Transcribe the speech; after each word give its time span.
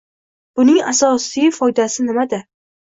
Buning 0.61 0.79
asosiy 0.93 1.55
foydasi 1.61 2.11
nimada? 2.11 2.45